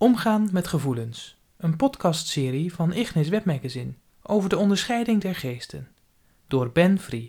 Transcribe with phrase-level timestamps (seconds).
[0.00, 1.36] Omgaan met gevoelens.
[1.56, 5.88] Een podcastserie van Ignis Webmagazine over de onderscheiding der geesten.
[6.46, 7.28] Door Ben Free.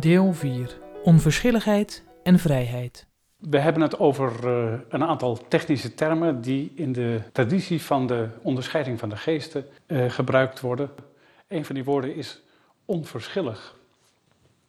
[0.00, 0.80] Deel 4.
[1.02, 3.11] Onverschilligheid en vrijheid.
[3.50, 8.28] We hebben het over uh, een aantal technische termen die in de traditie van de
[8.42, 10.90] onderscheiding van de geesten uh, gebruikt worden.
[11.48, 12.42] Een van die woorden is
[12.84, 13.76] onverschillig.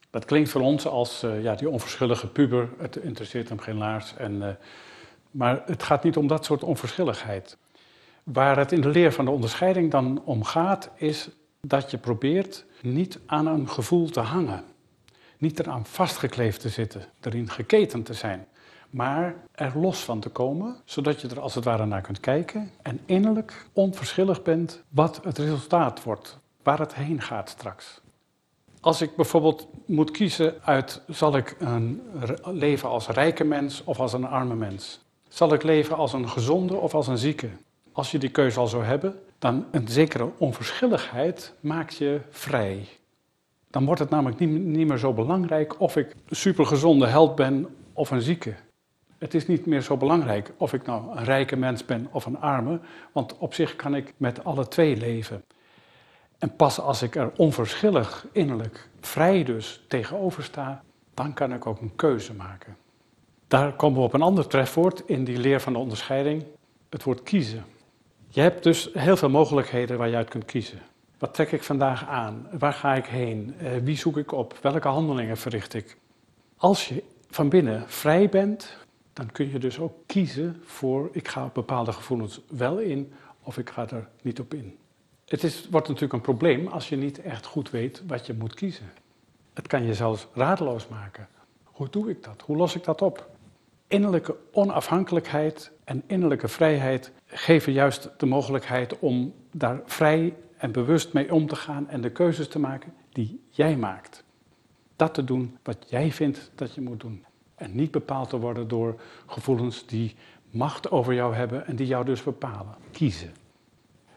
[0.09, 4.15] Dat klinkt voor ons als uh, ja, die onverschillige puber, het interesseert hem geen laars.
[4.15, 4.57] En,
[5.31, 7.57] maar het gaat niet om dat soort onverschilligheid.
[8.23, 11.29] Waar het in de leer van de onderscheiding dan om gaat, is
[11.61, 14.63] dat je probeert niet aan een gevoel te hangen.
[15.37, 18.47] Niet eraan vastgekleefd te zitten, erin geketend te zijn
[18.93, 22.71] maar er los van te komen, zodat je er als het ware naar kunt kijken
[22.81, 28.01] en innerlijk onverschillig bent wat het resultaat wordt, waar het heen gaat straks.
[28.79, 32.01] Als ik bijvoorbeeld moet kiezen uit, zal ik een
[32.43, 34.99] leven als rijke mens of als een arme mens?
[35.29, 37.49] Zal ik leven als een gezonde of als een zieke?
[37.91, 42.87] Als je die keuze al zou hebben, dan een zekere onverschilligheid maakt je vrij.
[43.73, 48.11] Dan wordt het namelijk niet, niet meer zo belangrijk of ik supergezonde held ben of
[48.11, 48.53] een zieke.
[49.17, 52.39] Het is niet meer zo belangrijk of ik nou een rijke mens ben of een
[52.39, 52.79] arme,
[53.11, 55.43] want op zich kan ik met alle twee leven.
[56.37, 61.81] En pas als ik er onverschillig, innerlijk, vrij dus tegenover sta, dan kan ik ook
[61.81, 62.77] een keuze maken.
[63.47, 66.45] Daar komen we op een ander trefwoord in die leer van de onderscheiding,
[66.89, 67.65] het woord kiezen.
[68.27, 70.79] Je hebt dus heel veel mogelijkheden waar je uit kunt kiezen.
[71.23, 72.47] Wat trek ik vandaag aan?
[72.59, 73.55] Waar ga ik heen?
[73.59, 74.57] Eh, wie zoek ik op?
[74.61, 75.97] Welke handelingen verricht ik?
[76.57, 78.77] Als je van binnen vrij bent,
[79.13, 83.13] dan kun je dus ook kiezen voor ik ga op bepaalde gevoelens wel in
[83.43, 84.77] of ik ga er niet op in.
[85.25, 88.53] Het is, wordt natuurlijk een probleem als je niet echt goed weet wat je moet
[88.53, 88.91] kiezen.
[89.53, 91.27] Het kan je zelfs radeloos maken.
[91.63, 92.43] Hoe doe ik dat?
[92.45, 93.29] Hoe los ik dat op?
[93.87, 100.33] Innerlijke onafhankelijkheid en innerlijke vrijheid geven juist de mogelijkheid om daar vrij
[100.63, 104.23] en bewust mee om te gaan en de keuzes te maken die jij maakt.
[104.95, 107.25] Dat te doen wat jij vindt dat je moet doen.
[107.55, 110.15] En niet bepaald te worden door gevoelens die
[110.49, 112.75] macht over jou hebben en die jou dus bepalen.
[112.91, 113.33] Kiezen.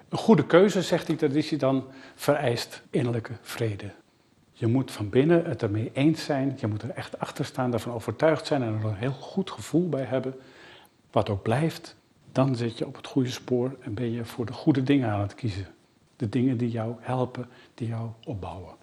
[0.09, 1.85] Een goede keuze, zegt die traditie dan,
[2.15, 3.93] vereist innerlijke vrede.
[4.53, 7.93] Je moet van binnen het ermee eens zijn, je moet er echt achter staan, daarvan
[7.93, 10.35] overtuigd zijn en er een heel goed gevoel bij hebben.
[11.11, 11.97] Wat ook blijft,
[12.33, 15.21] dan zit je op het goede spoor en ben je voor de goede dingen aan
[15.21, 15.75] het kiezen.
[16.17, 18.75] De dingen die jou helpen, die jou opbouwen.